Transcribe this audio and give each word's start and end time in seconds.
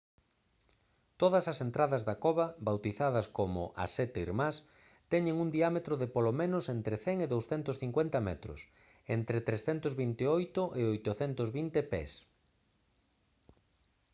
todas 1.21 1.45
as 1.51 1.57
entradas 1.67 2.03
da 2.09 2.15
cova 2.23 2.45
bautizadas 2.67 3.27
como 3.37 3.61
«as 3.83 3.91
sete 3.97 4.17
irmás» 4.27 4.55
teñen 5.11 5.35
un 5.43 5.49
diámetro 5.57 5.93
de 6.01 6.07
polo 6.15 6.31
menos 6.41 6.65
entre 6.75 6.95
100 7.05 7.25
e 7.25 7.27
250 7.35 8.29
metros 8.29 8.59
entre 9.17 9.37
328 9.47 10.61
e 10.79 10.81
820 10.93 11.91
pés 11.91 12.11